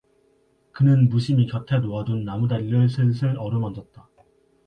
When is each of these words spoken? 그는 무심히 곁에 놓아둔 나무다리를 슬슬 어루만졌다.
그는 0.71 1.09
무심히 1.09 1.45
곁에 1.45 1.77
놓아둔 1.77 2.23
나무다리를 2.25 2.89
슬슬 2.89 3.37
어루만졌다. 3.37 4.09